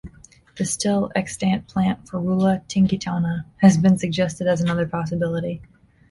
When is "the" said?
0.57-0.65